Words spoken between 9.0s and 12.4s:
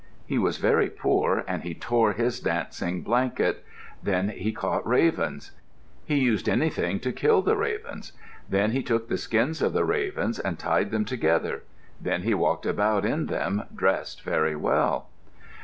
the skins of the ravens and tied them together. Then he